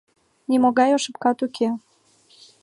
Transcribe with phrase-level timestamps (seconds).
[0.49, 1.69] Нимогай ошибкат уке.